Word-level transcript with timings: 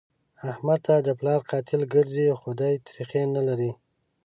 احمد 0.51 0.79
ته 0.87 0.95
د 1.01 1.09
پلار 1.19 1.41
قاتل 1.51 1.81
ګرځي؛ 1.93 2.25
خو 2.39 2.49
دی 2.59 2.73
تريخی 2.87 3.23
نه 3.35 3.41
لري. 3.47 3.71